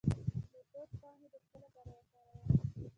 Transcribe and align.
د 0.03 0.03
توت 0.71 0.89
پاڼې 0.99 1.27
د 1.33 1.35
څه 1.47 1.55
لپاره 1.63 1.89
وکاروم؟ 1.97 2.47